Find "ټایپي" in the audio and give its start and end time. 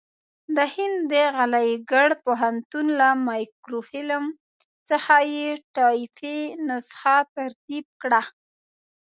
5.75-6.37